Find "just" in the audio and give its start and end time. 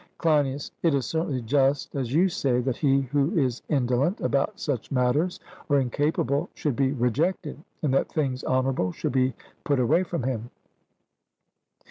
1.43-1.93